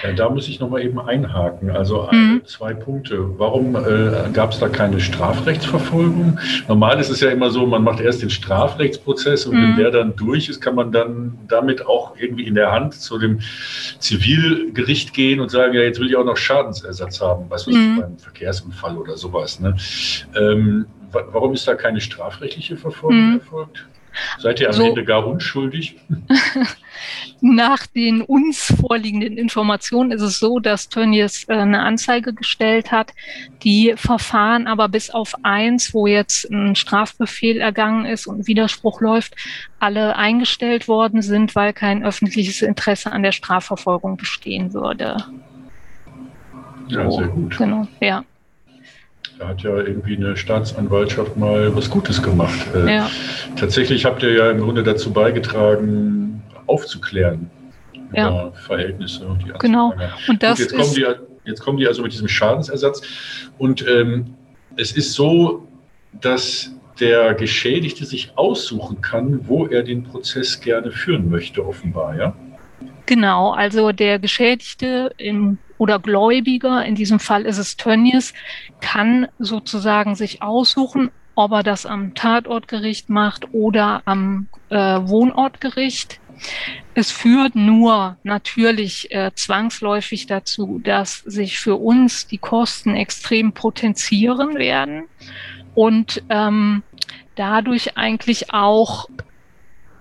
[0.02, 1.70] Ja, da muss ich nochmal eben einhaken.
[1.70, 2.42] Also mhm.
[2.46, 3.38] zwei Punkte.
[3.38, 6.38] Warum äh, gab es da keine Strafrechtsverfolgung?
[6.66, 9.62] Normal ist es ja immer so, man macht erst den Strafrechtsprozess und mhm.
[9.62, 13.18] wenn der dann durch ist, kann man dann damit auch irgendwie in der Hand zu
[13.18, 13.40] dem
[13.98, 17.94] Zivilgericht gehen und sagen, ja, jetzt will ich auch noch Schadensersatz haben, was weiß mhm.
[17.94, 19.60] ich, beim Verkehrsunfall oder sowas.
[19.60, 19.76] Ne?
[20.38, 23.38] Ähm, warum ist da keine strafrechtliche Verfolgung mhm.
[23.40, 23.86] erfolgt?
[24.38, 25.96] Seid ihr am so, Ende gar unschuldig?
[27.40, 33.12] Nach den uns vorliegenden Informationen ist es so, dass Tönnies äh, eine Anzeige gestellt hat.
[33.62, 39.00] Die Verfahren aber bis auf eins, wo jetzt ein Strafbefehl ergangen ist und ein Widerspruch
[39.00, 39.36] läuft,
[39.78, 45.16] alle eingestellt worden sind, weil kein öffentliches Interesse an der Strafverfolgung bestehen würde.
[46.88, 47.56] Ja, sehr gut.
[47.58, 48.24] Genau, ja.
[49.38, 52.66] Da hat ja irgendwie eine Staatsanwaltschaft mal was Gutes gemacht.
[52.74, 53.10] Äh, ja.
[53.56, 57.50] Tatsächlich habt ihr ja im Grunde dazu beigetragen, aufzuklären
[58.12, 58.28] ja.
[58.28, 59.92] über Verhältnisse und die Genau.
[60.28, 61.06] Und das Gut, jetzt, kommen die,
[61.44, 63.02] jetzt kommen die also mit diesem Schadensersatz.
[63.58, 64.34] Und ähm,
[64.76, 65.68] es ist so,
[66.20, 72.34] dass der Geschädigte sich aussuchen kann, wo er den Prozess gerne führen möchte, offenbar, ja?
[73.04, 78.34] Genau, also der Geschädigte im oder Gläubiger, in diesem Fall ist es Tönnies,
[78.80, 86.20] kann sozusagen sich aussuchen, ob er das am Tatortgericht macht oder am äh, Wohnortgericht.
[86.94, 94.56] Es führt nur natürlich äh, zwangsläufig dazu, dass sich für uns die Kosten extrem potenzieren
[94.56, 95.04] werden
[95.74, 96.82] und ähm,
[97.36, 99.08] dadurch eigentlich auch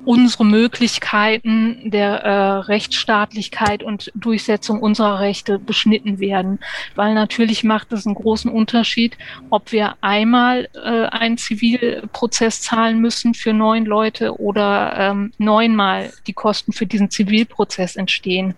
[0.05, 6.59] unsere Möglichkeiten der äh, Rechtsstaatlichkeit und Durchsetzung unserer Rechte beschnitten werden.
[6.95, 9.17] Weil natürlich macht es einen großen Unterschied,
[9.49, 16.33] ob wir einmal äh, einen Zivilprozess zahlen müssen für neun Leute oder ähm, neunmal die
[16.33, 18.55] Kosten für diesen Zivilprozess entstehen.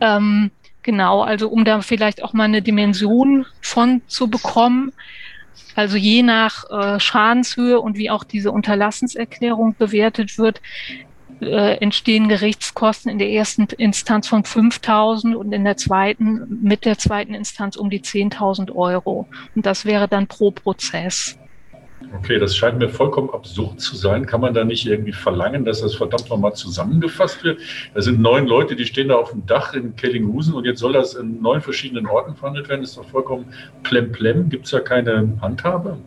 [0.00, 0.50] Ähm,
[0.82, 4.92] genau, also um da vielleicht auch mal eine Dimension von zu bekommen.
[5.74, 10.60] Also je nach äh, Schadenshöhe und wie auch diese Unterlassenserklärung bewertet wird,
[11.40, 16.98] äh, entstehen Gerichtskosten in der ersten Instanz von 5.000 und in der zweiten, mit der
[16.98, 19.26] zweiten Instanz um die 10.000 Euro.
[19.54, 21.38] Und das wäre dann pro Prozess.
[22.12, 24.26] Okay, das scheint mir vollkommen absurd zu sein.
[24.26, 27.60] Kann man da nicht irgendwie verlangen, dass das verdammt nochmal zusammengefasst wird?
[27.94, 30.92] Da sind neun Leute, die stehen da auf dem Dach in Kellinghusen und jetzt soll
[30.92, 32.80] das in neun verschiedenen Orten verhandelt werden.
[32.80, 33.46] Das ist doch vollkommen
[33.84, 34.48] plemplem.
[34.48, 35.98] Gibt es da keine Handhabe?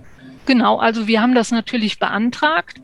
[0.45, 2.81] Genau, also wir haben das natürlich beantragt,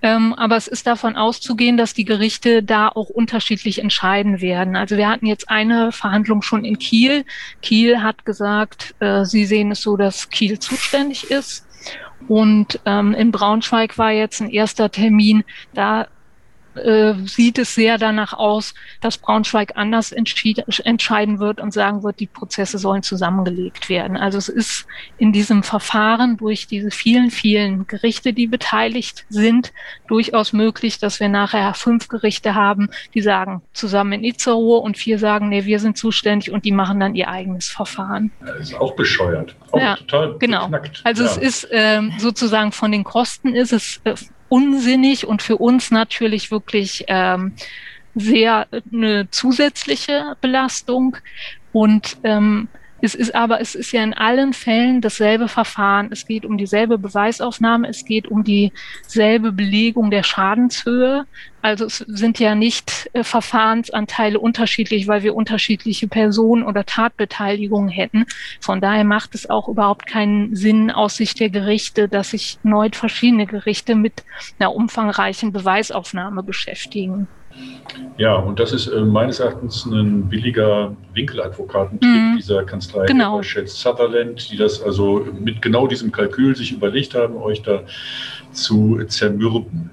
[0.00, 4.76] ähm, aber es ist davon auszugehen, dass die Gerichte da auch unterschiedlich entscheiden werden.
[4.76, 7.24] Also wir hatten jetzt eine Verhandlung schon in Kiel.
[7.62, 11.66] Kiel hat gesagt, äh, sie sehen es so, dass Kiel zuständig ist.
[12.28, 15.44] Und ähm, in Braunschweig war jetzt ein erster Termin.
[15.74, 16.06] Da
[16.84, 22.26] äh, sieht es sehr danach aus, dass Braunschweig anders entscheiden wird und sagen wird, die
[22.26, 24.16] Prozesse sollen zusammengelegt werden.
[24.16, 24.86] Also es ist
[25.18, 29.72] in diesem Verfahren durch diese vielen, vielen Gerichte, die beteiligt sind,
[30.08, 35.18] durchaus möglich, dass wir nachher fünf Gerichte haben, die sagen zusammen in Itzehoe und vier
[35.18, 38.30] sagen, nee, wir sind zuständig und die machen dann ihr eigenes Verfahren.
[38.40, 39.54] Das ist auch bescheuert.
[39.72, 40.68] Auch ja, total genau.
[40.68, 41.00] Beknackt.
[41.04, 41.30] Also ja.
[41.30, 44.14] es ist ähm, sozusagen von den Kosten ist es äh,
[44.50, 47.54] unsinnig und für uns natürlich wirklich ähm,
[48.14, 51.16] sehr eine zusätzliche Belastung.
[51.72, 52.68] Und ähm,
[53.02, 56.08] Es ist aber, es ist ja in allen Fällen dasselbe Verfahren.
[56.10, 61.26] Es geht um dieselbe Beweisaufnahme, es geht um dieselbe Belegung der Schadenshöhe.
[61.62, 68.24] Also es sind ja nicht äh, Verfahrensanteile unterschiedlich, weil wir unterschiedliche Personen oder Tatbeteiligungen hätten.
[68.60, 72.96] Von daher macht es auch überhaupt keinen Sinn aus Sicht der Gerichte, dass sich erneut
[72.96, 74.24] verschiedene Gerichte mit
[74.58, 77.28] einer umfangreichen Beweisaufnahme beschäftigen.
[78.18, 82.36] Ja, und das ist äh, meines Erachtens ein billiger Winkeladvokatentrick mhm.
[82.36, 83.42] dieser Kanzlei genau.
[83.42, 87.82] Schätz Sutherland, die das also mit genau diesem Kalkül sich überlegt haben, euch da
[88.52, 89.90] zu zermürben.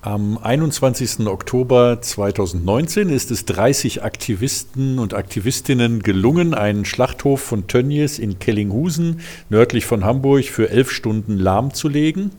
[0.00, 1.26] Am 21.
[1.26, 9.20] Oktober 2019 ist es 30 Aktivisten und Aktivistinnen gelungen, einen Schlachthof von Tönnies in Kellinghusen
[9.48, 12.30] nördlich von Hamburg für elf Stunden lahmzulegen.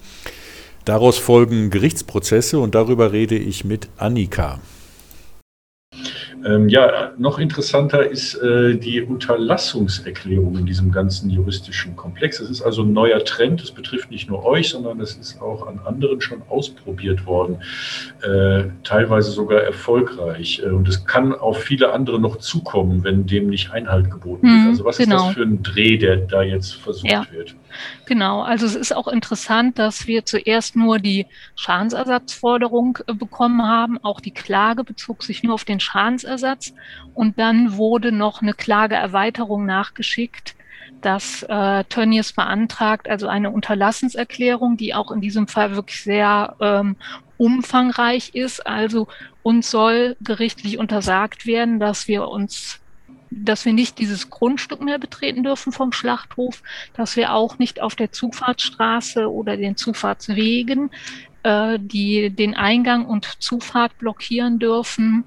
[0.89, 4.60] Daraus folgen Gerichtsprozesse und darüber rede ich mit Annika.
[6.43, 12.39] Ähm, ja, noch interessanter ist äh, die Unterlassungserklärung in diesem ganzen juristischen Komplex.
[12.39, 13.62] Es ist also ein neuer Trend.
[13.62, 17.62] Es betrifft nicht nur euch, sondern es ist auch an anderen schon ausprobiert worden,
[18.23, 20.63] äh, teilweise sogar erfolgreich.
[20.65, 24.63] Äh, und es kann auf viele andere noch zukommen, wenn dem nicht Einhalt geboten wird.
[24.63, 25.17] Mhm, also was genau.
[25.17, 27.28] ist das für ein Dreh, der da jetzt versucht ja.
[27.32, 27.54] wird?
[28.05, 33.97] Genau, also es ist auch interessant, dass wir zuerst nur die Schadensersatzforderung äh, bekommen haben.
[34.03, 36.73] Auch die Klage bezog sich nur auf den Schadensersatz.
[37.13, 40.55] Und dann wurde noch eine Klageerweiterung nachgeschickt,
[41.01, 46.95] dass äh, Tönnies beantragt, also eine Unterlassenserklärung, die auch in diesem Fall wirklich sehr ähm,
[47.38, 48.65] umfangreich ist.
[48.65, 49.08] Also
[49.43, 52.79] uns soll gerichtlich untersagt werden, dass wir uns
[53.32, 56.63] dass wir nicht dieses Grundstück mehr betreten dürfen vom Schlachthof,
[56.94, 60.89] dass wir auch nicht auf der Zufahrtsstraße oder den Zufahrtswegen
[61.44, 65.24] äh, die den Eingang und Zufahrt blockieren dürfen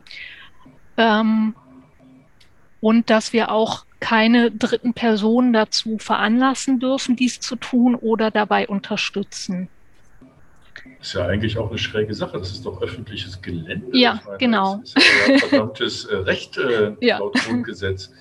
[0.96, 1.54] ähm,
[2.80, 8.66] und dass wir auch keine dritten Personen dazu veranlassen dürfen, dies zu tun oder dabei
[8.68, 9.68] unterstützen.
[10.98, 12.38] Das ist ja eigentlich auch eine schräge Sache.
[12.38, 13.96] Das ist doch öffentliches Gelände.
[13.96, 14.76] Ja, meine, genau.
[14.76, 17.18] Das ist ja verdammtes äh, Recht äh, ja.
[17.18, 18.12] laut Grundgesetz.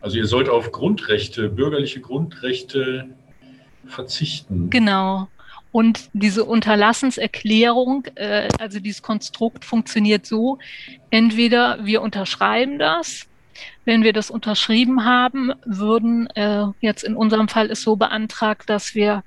[0.00, 3.08] Also ihr sollt auf Grundrechte, bürgerliche Grundrechte
[3.86, 4.70] verzichten.
[4.70, 5.28] Genau.
[5.72, 10.58] Und diese Unterlassenserklärung, äh, also dieses Konstrukt funktioniert so,
[11.10, 13.26] entweder wir unterschreiben das,
[13.84, 18.94] wenn wir das unterschrieben haben, würden äh, jetzt in unserem Fall ist so beantragt, dass
[18.94, 19.22] wir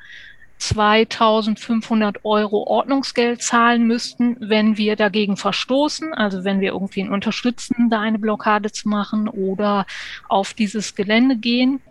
[0.68, 8.00] 2500 Euro Ordnungsgeld zahlen müssten, wenn wir dagegen verstoßen, also wenn wir irgendwie unterstützen, da
[8.00, 9.86] eine Blockade zu machen oder
[10.30, 11.82] auf dieses Gelände gehen.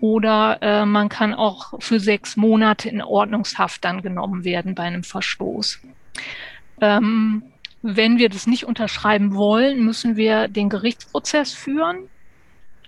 [0.00, 5.02] Oder äh, man kann auch für sechs Monate in Ordnungshaft dann genommen werden bei einem
[5.02, 5.80] Verstoß.
[6.80, 7.42] Ähm,
[7.82, 12.08] wenn wir das nicht unterschreiben wollen, müssen wir den Gerichtsprozess führen.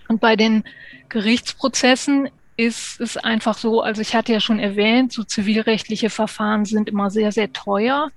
[0.07, 0.63] Und bei den
[1.09, 2.29] Gerichtsprozessen
[2.61, 7.09] ist es einfach so, also ich hatte ja schon erwähnt, so zivilrechtliche Verfahren sind immer
[7.09, 8.11] sehr, sehr teuer.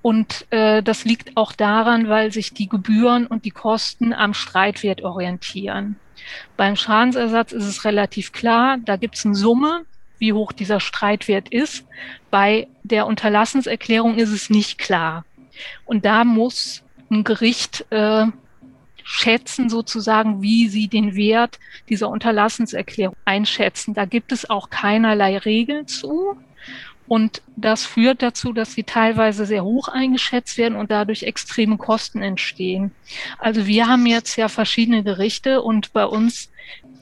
[0.00, 5.02] Und äh, das liegt auch daran, weil sich die Gebühren und die Kosten am Streitwert
[5.02, 5.96] orientieren.
[6.56, 9.84] Beim Schadensersatz ist es relativ klar, da gibt es eine Summe,
[10.18, 11.84] wie hoch dieser Streitwert ist.
[12.30, 15.24] Bei der Unterlassenserklärung ist es nicht klar.
[15.84, 18.26] Und da muss ein Gericht äh,
[19.04, 23.94] schätzen sozusagen, wie sie den Wert dieser Unterlassenserklärung einschätzen.
[23.94, 26.36] Da gibt es auch keinerlei Regeln zu.
[27.06, 32.22] Und das führt dazu, dass sie teilweise sehr hoch eingeschätzt werden und dadurch extreme Kosten
[32.22, 32.92] entstehen.
[33.38, 36.50] Also wir haben jetzt ja verschiedene Gerichte und bei uns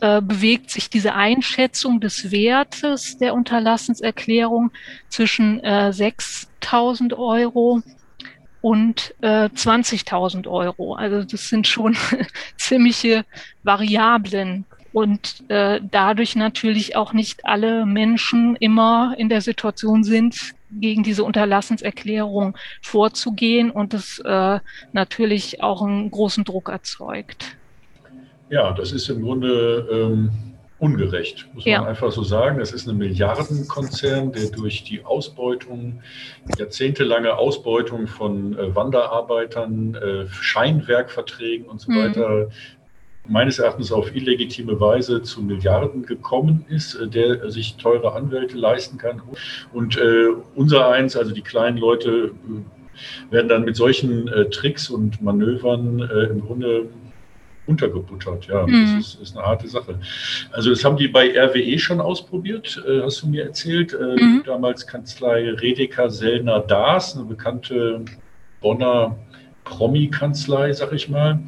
[0.01, 4.73] äh, bewegt sich diese Einschätzung des Wertes der Unterlassenserklärung
[5.09, 7.83] zwischen äh, 6.000 Euro
[8.63, 10.95] und äh, 20.000 Euro.
[10.95, 11.97] Also das sind schon
[12.57, 13.27] ziemliche
[13.63, 21.03] Variablen und äh, dadurch natürlich auch nicht alle Menschen immer in der Situation sind, gegen
[21.03, 24.61] diese Unterlassenserklärung vorzugehen und das äh,
[24.93, 27.57] natürlich auch einen großen Druck erzeugt.
[28.49, 30.31] Ja, das ist im Grunde ähm,
[30.83, 31.81] ungerecht, muss ja.
[31.81, 32.59] man einfach so sagen.
[32.59, 36.03] Das ist ein Milliardenkonzern, der durch die Ausbeutung,
[36.59, 41.97] jahrzehntelange Ausbeutung von äh, Wanderarbeitern, äh, Scheinwerkverträgen und so mhm.
[41.99, 42.49] weiter
[43.29, 48.99] meines Erachtens auf illegitime Weise zu Milliarden gekommen ist, äh, der sich teure Anwälte leisten
[48.99, 49.23] kann.
[49.73, 54.91] Und äh, unser eins, also die kleinen Leute, äh, werden dann mit solchen äh, Tricks
[54.91, 56.89] und Manövern äh, im Grunde
[57.73, 58.47] untergebuttert.
[58.47, 58.97] Ja, mhm.
[58.97, 59.99] das ist, ist, eine harte Sache.
[60.51, 63.93] Also das haben die bei RWE schon ausprobiert, äh, hast du mir erzählt.
[63.93, 64.43] Äh, mhm.
[64.45, 68.05] Damals Kanzlei Redeker Sellner Daas, eine bekannte
[68.61, 69.17] Bonner
[69.65, 71.41] Promi-Kanzlei, sag ich mal.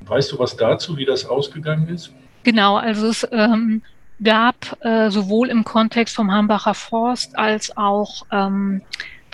[0.00, 2.12] Weißt du was dazu, wie das ausgegangen ist?
[2.42, 3.82] Genau, also es ähm,
[4.22, 8.82] gab äh, sowohl im Kontext vom Hambacher Forst als auch ähm,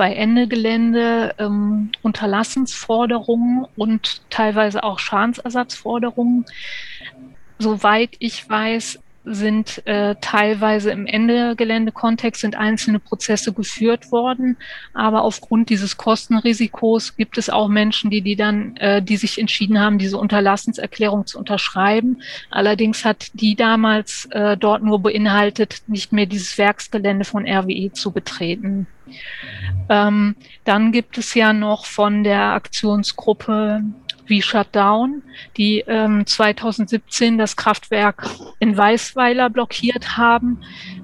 [0.00, 6.46] bei Ende Gelände ähm, Unterlassensforderungen und teilweise auch Schadensersatzforderungen.
[7.58, 14.56] Soweit ich weiß, sind äh, teilweise im Ende-Gelände-Kontext sind einzelne Prozesse geführt worden,
[14.94, 19.78] aber aufgrund dieses Kostenrisikos gibt es auch Menschen, die die dann, äh, die sich entschieden
[19.78, 22.22] haben, diese Unterlassenserklärung zu unterschreiben.
[22.50, 28.12] Allerdings hat die damals äh, dort nur beinhaltet, nicht mehr dieses Werksgelände von RWE zu
[28.12, 28.86] betreten.
[29.88, 33.82] Ähm, dann gibt es ja noch von der Aktionsgruppe
[34.30, 35.22] wie Shutdown,
[35.56, 40.62] die ähm, 2017 das Kraftwerk in Weißweiler blockiert haben,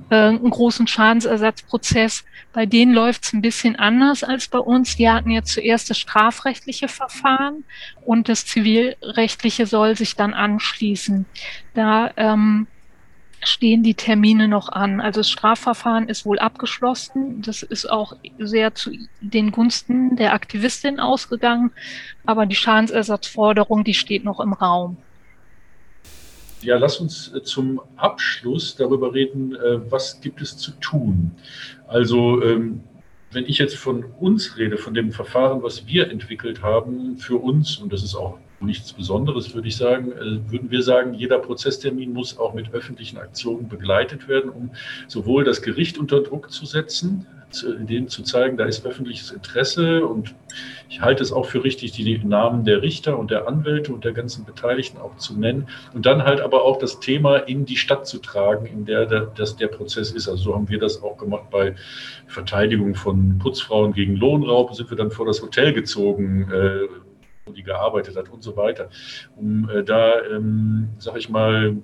[0.08, 2.24] äh, einen großen Schadensersatzprozess.
[2.52, 4.96] Bei denen läuft es ein bisschen anders als bei uns.
[4.96, 7.64] Die hatten jetzt zuerst das strafrechtliche Verfahren
[8.04, 11.26] und das zivilrechtliche soll sich dann anschließen.
[11.74, 12.66] Da ähm,
[13.48, 15.00] stehen die Termine noch an.
[15.00, 17.42] Also das Strafverfahren ist wohl abgeschlossen.
[17.42, 21.72] Das ist auch sehr zu den Gunsten der Aktivistin ausgegangen.
[22.24, 24.96] Aber die Schadensersatzforderung, die steht noch im Raum.
[26.62, 31.32] Ja, lass uns äh, zum Abschluss darüber reden, äh, was gibt es zu tun.
[31.86, 32.80] Also ähm,
[33.30, 37.76] wenn ich jetzt von uns rede, von dem Verfahren, was wir entwickelt haben für uns,
[37.76, 40.12] und das ist auch nichts Besonderes, würde ich sagen.
[40.12, 44.70] Äh, würden wir sagen, jeder Prozesstermin muss auch mit öffentlichen Aktionen begleitet werden, um
[45.08, 47.26] sowohl das Gericht unter Druck zu setzen,
[47.62, 50.34] denen zu zeigen, da ist öffentliches Interesse und
[50.88, 54.12] ich halte es auch für richtig, die Namen der Richter und der Anwälte und der
[54.12, 58.06] ganzen Beteiligten auch zu nennen und dann halt aber auch das Thema in die Stadt
[58.06, 60.28] zu tragen, in der der, das der Prozess ist.
[60.28, 61.74] Also so haben wir das auch gemacht bei
[62.26, 66.88] Verteidigung von Putzfrauen gegen Lohnraub, sind wir dann vor das Hotel gezogen, äh,
[67.54, 68.90] die gearbeitet hat und so weiter.
[69.36, 71.76] Um äh, da, ähm, sag ich mal,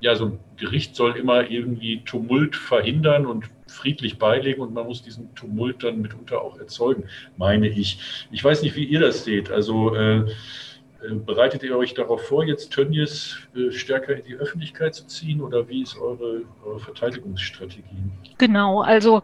[0.00, 5.02] ja, so ein Gericht soll immer irgendwie Tumult verhindern und friedlich beilegen und man muss
[5.02, 7.04] diesen Tumult dann mitunter auch erzeugen,
[7.36, 8.26] meine ich.
[8.30, 9.50] Ich weiß nicht, wie ihr das seht.
[9.50, 14.94] Also äh, äh bereitet ihr euch darauf vor, jetzt Tönnies äh, stärker in die Öffentlichkeit
[14.94, 18.10] zu ziehen oder wie ist eure, eure Verteidigungsstrategie?
[18.38, 19.22] Genau, also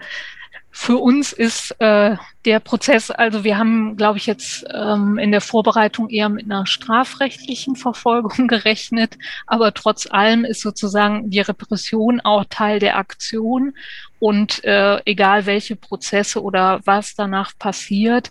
[0.73, 5.41] für uns ist äh, der Prozess, also wir haben, glaube ich, jetzt ähm, in der
[5.41, 12.45] Vorbereitung eher mit einer strafrechtlichen Verfolgung gerechnet, aber trotz allem ist sozusagen die Repression auch
[12.49, 13.75] Teil der Aktion
[14.21, 18.31] und äh, egal welche Prozesse oder was danach passiert,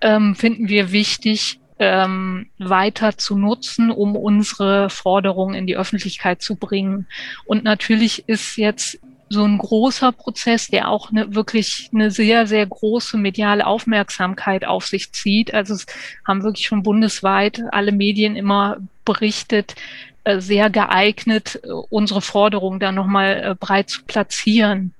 [0.00, 6.56] ähm, finden wir wichtig, ähm, weiter zu nutzen, um unsere Forderungen in die Öffentlichkeit zu
[6.56, 7.06] bringen.
[7.46, 9.00] Und natürlich ist jetzt
[9.30, 14.86] so ein großer Prozess, der auch eine, wirklich eine sehr, sehr große mediale Aufmerksamkeit auf
[14.86, 15.54] sich zieht.
[15.54, 15.86] Also es
[16.26, 19.76] haben wirklich schon bundesweit alle Medien immer berichtet,
[20.24, 24.94] äh, sehr geeignet, äh, unsere Forderungen da nochmal äh, breit zu platzieren.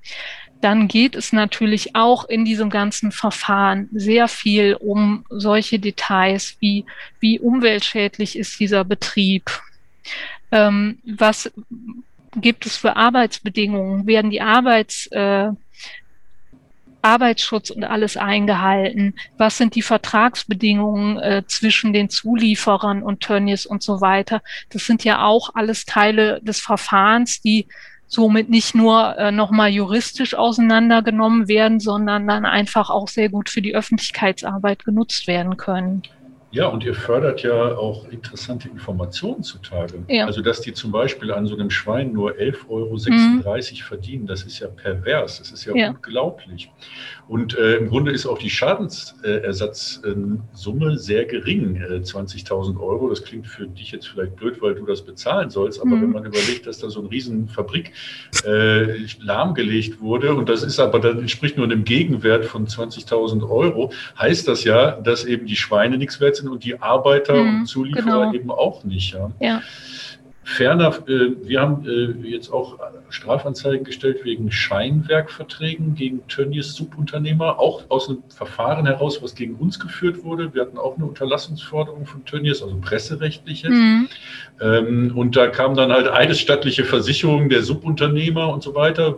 [0.61, 6.85] Dann geht es natürlich auch in diesem ganzen Verfahren sehr viel um solche Details wie,
[7.19, 9.51] wie umweltschädlich ist dieser Betrieb?
[10.53, 11.51] Ähm, was,
[12.37, 14.07] gibt es für Arbeitsbedingungen?
[14.07, 15.51] Werden die Arbeits, äh,
[17.03, 19.15] Arbeitsschutz und alles eingehalten?
[19.39, 24.43] Was sind die Vertragsbedingungen äh, zwischen den Zulieferern und Tönnies und so weiter?
[24.71, 27.67] Das sind ja auch alles Teile des Verfahrens, die
[28.07, 33.63] somit nicht nur äh, nochmal juristisch auseinandergenommen werden, sondern dann einfach auch sehr gut für
[33.63, 36.03] die Öffentlichkeitsarbeit genutzt werden können.
[36.53, 40.03] Ja, und ihr fördert ja auch interessante Informationen zutage.
[40.09, 40.27] Ja.
[40.27, 43.77] Also, dass die zum Beispiel an so einem Schwein nur 11,36 Euro mhm.
[43.77, 45.91] verdienen, das ist ja pervers, das ist ja, ja.
[45.91, 46.73] unglaublich.
[47.31, 53.09] Und äh, im Grunde ist auch die Schadensersatzsumme sehr gering, äh, 20.000 Euro.
[53.09, 56.03] Das klingt für dich jetzt vielleicht blöd, weil du das bezahlen sollst, aber mhm.
[56.03, 57.93] wenn man überlegt, dass da so eine Riesenfabrik
[58.45, 63.93] äh, lahmgelegt wurde und das ist aber dann entspricht nur einem Gegenwert von 20.000 Euro,
[64.19, 67.67] heißt das ja, dass eben die Schweine nichts wert sind und die Arbeiter mhm, und
[67.67, 68.35] Zulieferer genau.
[68.35, 69.13] eben auch nicht.
[69.13, 69.31] Ja.
[69.39, 69.63] ja.
[70.43, 72.81] Ferner, äh, wir haben äh, jetzt auch
[73.13, 79.79] Strafanzeigen gestellt wegen Scheinwerkverträgen gegen Tönnies Subunternehmer, auch aus einem Verfahren heraus, was gegen uns
[79.79, 80.55] geführt wurde.
[80.55, 83.71] Wir hatten auch eine Unterlassungsforderung von Tönnies, also presserechtliches.
[83.71, 84.09] Mhm.
[84.61, 89.17] Ähm, und da kam dann halt eidesstattliche Versicherung der Subunternehmer und so weiter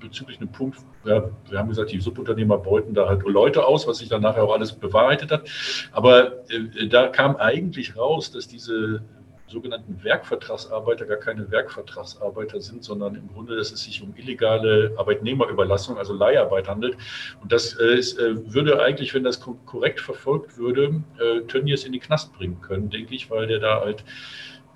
[0.00, 3.98] bezüglich einem Punkt, ja, wir haben gesagt, die Subunternehmer beuten da halt Leute aus, was
[3.98, 5.48] sich dann nachher auch alles bewahrheitet hat.
[5.92, 9.02] Aber äh, da kam eigentlich raus, dass diese
[9.48, 15.98] sogenannten Werkvertragsarbeiter gar keine Werkvertragsarbeiter sind, sondern im Grunde, dass es sich um illegale Arbeitnehmerüberlassung,
[15.98, 16.96] also Leiharbeit handelt.
[17.40, 21.92] Und das äh, ist, äh, würde eigentlich, wenn das korrekt verfolgt würde, äh, Tönnies in
[21.92, 24.04] die Knast bringen können, denke ich, weil der da halt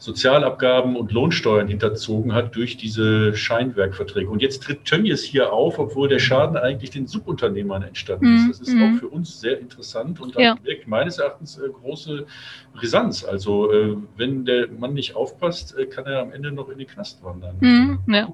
[0.01, 4.30] Sozialabgaben und Lohnsteuern hinterzogen hat durch diese Scheinwerkverträge.
[4.30, 8.42] Und jetzt tritt Tönnies hier auf, obwohl der Schaden eigentlich den Subunternehmern entstanden ist.
[8.44, 8.82] Mhm, das ist mm.
[8.82, 10.57] auch für uns sehr interessant und ja.
[10.62, 12.24] wirkt meines Erachtens äh, große
[12.72, 13.24] Brisanz.
[13.24, 16.86] Also äh, wenn der Mann nicht aufpasst, äh, kann er am Ende noch in den
[16.86, 17.57] Knast wandern.
[17.61, 18.26] Mm, ja.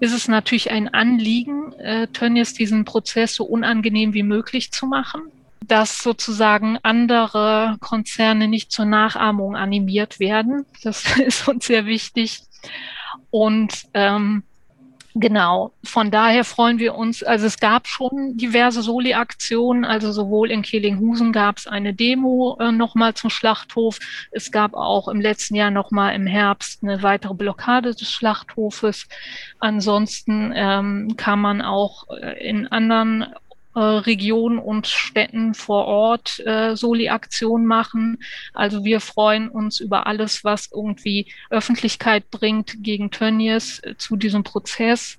[0.00, 5.20] ist es natürlich ein Anliegen, äh, Tönnies diesen Prozess so unangenehm wie möglich zu machen,
[5.66, 10.64] dass sozusagen andere Konzerne nicht zur Nachahmung animiert werden.
[10.82, 12.42] Das ist uns sehr wichtig.
[13.30, 14.42] Und ähm,
[15.14, 17.24] Genau, von daher freuen wir uns.
[17.24, 22.70] Also es gab schon diverse Soli-Aktionen, also sowohl in Kellinghusen gab es eine Demo äh,
[22.70, 23.98] nochmal zum Schlachthof.
[24.30, 29.08] Es gab auch im letzten Jahr nochmal im Herbst eine weitere Blockade des Schlachthofes.
[29.58, 33.26] Ansonsten ähm, kann man auch äh, in anderen
[33.74, 38.18] äh, Regionen und Städten vor Ort äh, Soli-Aktion machen.
[38.52, 44.42] Also wir freuen uns über alles, was irgendwie Öffentlichkeit bringt gegen Tönnies äh, zu diesem
[44.42, 45.18] Prozess.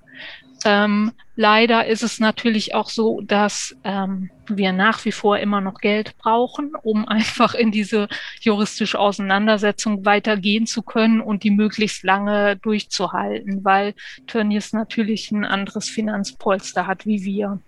[0.64, 5.80] Ähm, leider ist es natürlich auch so, dass ähm, wir nach wie vor immer noch
[5.80, 8.08] Geld brauchen, um einfach in diese
[8.40, 13.94] juristische Auseinandersetzung weitergehen zu können und die möglichst lange durchzuhalten, weil
[14.26, 17.60] Tönnies natürlich ein anderes Finanzpolster hat wie wir.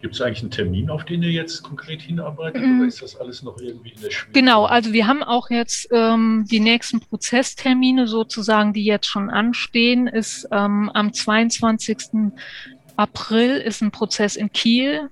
[0.00, 2.80] Gibt es eigentlich einen Termin, auf den ihr jetzt konkret hinarbeitet mhm.
[2.80, 4.32] oder ist das alles noch irgendwie in der Schwebe?
[4.32, 10.06] Genau, also wir haben auch jetzt ähm, die nächsten Prozesstermine sozusagen, die jetzt schon anstehen,
[10.06, 12.32] ist ähm, am 22.
[12.96, 15.10] April ist ein Prozess in Kiel,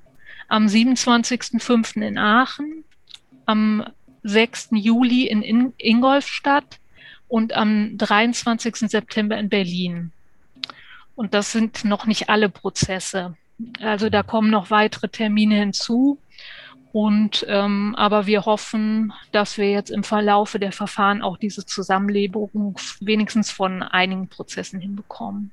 [0.49, 2.01] am 27.05.
[2.01, 2.85] in Aachen,
[3.45, 3.85] am
[4.23, 4.71] 6.
[4.73, 6.81] Juli in, in Ingolstadt
[7.29, 8.77] und am 23.
[8.77, 10.13] September in Berlin.
[11.15, 13.37] Und das sind noch nicht alle Prozesse.
[13.81, 16.19] Also da kommen noch weitere Termine hinzu.
[16.93, 22.77] Und ähm, aber wir hoffen, dass wir jetzt im Verlaufe der Verfahren auch diese Zusammenlebung
[23.01, 25.53] wenigstens von einigen Prozessen hinbekommen.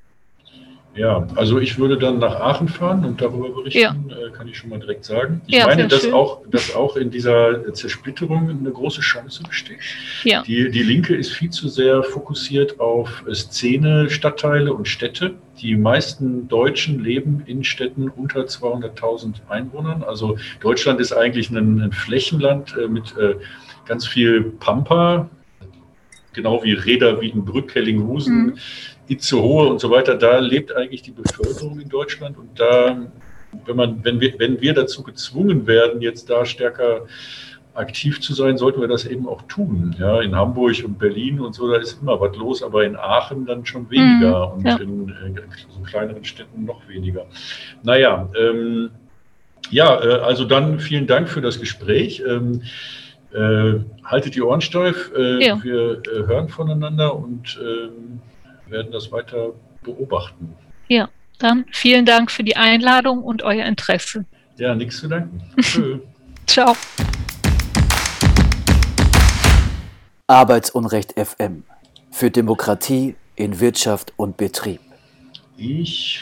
[0.96, 4.18] Ja, also ich würde dann nach Aachen fahren und darüber berichten, ja.
[4.18, 5.42] äh, kann ich schon mal direkt sagen.
[5.46, 9.80] Ich ja, meine, dass auch, dass auch in dieser Zersplitterung eine große Chance besteht.
[10.24, 10.42] Ja.
[10.44, 15.34] Die, die Linke ist viel zu sehr fokussiert auf Szene, Stadtteile und Städte.
[15.62, 20.02] Die meisten Deutschen leben in Städten unter 200.000 Einwohnern.
[20.02, 23.36] Also Deutschland ist eigentlich ein, ein Flächenland äh, mit äh,
[23.86, 25.30] ganz viel Pampa,
[26.32, 28.46] genau wie Reda, Wiedenbrück, Kellinghusen.
[28.46, 28.58] Mhm
[29.08, 32.98] Itzehoe und so weiter, da lebt eigentlich die Bevölkerung in Deutschland und da,
[33.66, 37.06] wenn man, wenn wir, wenn wir dazu gezwungen werden, jetzt da stärker
[37.76, 39.96] aktiv zu sein, sollten wir das eben auch tun.
[40.00, 43.46] Ja, in Hamburg und Berlin und so, da ist immer was los, aber in Aachen
[43.46, 44.78] dann schon weniger mhm, und ja.
[44.78, 45.40] in, in,
[45.70, 47.26] so kleineren Städten noch weniger.
[47.84, 48.92] Naja, ähm,
[49.70, 52.24] ja, äh, also dann vielen Dank für das Gespräch.
[52.26, 52.62] Ähm,
[53.34, 55.12] äh, haltet die Ohren steif.
[55.16, 55.62] Äh, ja.
[55.62, 58.22] Wir äh, hören voneinander und ähm,
[58.68, 59.54] werden das weiter
[59.84, 60.56] beobachten.
[60.88, 61.10] Ja,
[61.40, 64.26] dann vielen Dank für die Einladung und euer Interesse.
[64.58, 65.42] Ja, nichts zu danken.
[66.48, 66.76] Ciao.
[70.28, 71.64] Arbeitsunrecht FM
[72.12, 74.80] für Demokratie in Wirtschaft und Betrieb.
[75.58, 76.22] Ich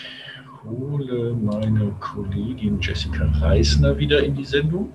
[0.65, 4.93] hole meine Kollegin Jessica Reisner wieder in die Sendung.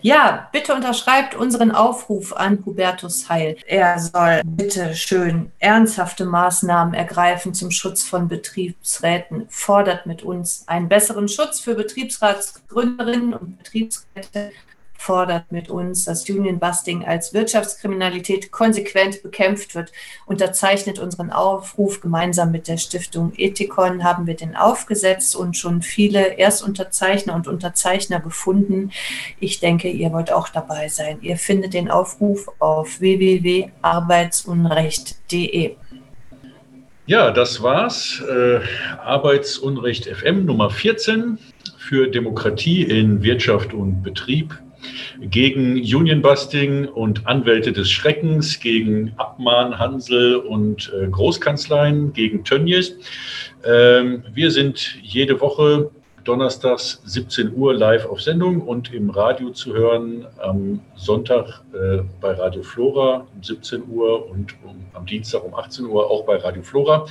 [0.00, 3.56] Ja, bitte unterschreibt unseren Aufruf an Hubertus Heil.
[3.66, 10.88] Er soll bitte schön ernsthafte Maßnahmen ergreifen zum Schutz von Betriebsräten, fordert mit uns einen
[10.88, 14.52] besseren Schutz für Betriebsratsgründerinnen und Betriebsräte
[14.98, 19.92] fordert mit uns, dass Union-Busting als Wirtschaftskriminalität konsequent bekämpft wird.
[20.26, 26.36] Unterzeichnet unseren Aufruf gemeinsam mit der Stiftung Ethikon haben wir den aufgesetzt und schon viele
[26.36, 28.90] Erstunterzeichner und Unterzeichner gefunden.
[29.38, 31.18] Ich denke, ihr wollt auch dabei sein.
[31.22, 35.76] Ihr findet den Aufruf auf www.arbeitsunrecht.de.
[37.06, 38.20] Ja, das war's.
[38.28, 38.58] Äh,
[38.98, 41.38] Arbeitsunrecht FM Nummer 14
[41.78, 44.58] für Demokratie in Wirtschaft und Betrieb
[45.20, 52.96] gegen Unionbusting und Anwälte des Schreckens, gegen Abmahn, Hansel und äh, Großkanzleien, gegen Tönnies.
[53.64, 55.90] Ähm, wir sind jede Woche
[56.28, 62.32] donnerstags 17 Uhr live auf Sendung und im Radio zu hören am Sonntag äh, bei
[62.32, 66.62] Radio Flora um 17 Uhr und um, am Dienstag um 18 Uhr auch bei Radio
[66.62, 67.06] Flora.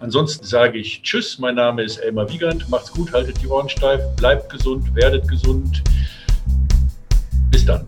[0.00, 2.68] Ansonsten sage ich Tschüss, mein Name ist Elmar Wiegand.
[2.68, 5.84] Macht's gut, haltet die Ohren steif, bleibt gesund, werdet gesund.
[7.50, 7.86] Bis dann.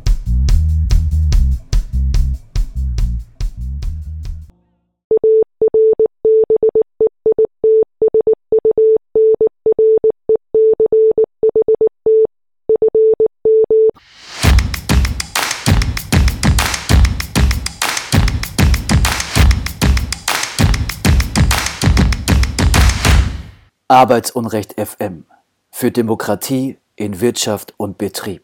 [23.90, 25.24] Arbeitsunrecht FM
[25.70, 28.36] für Demokratie in Wirtschaft und Betrieb.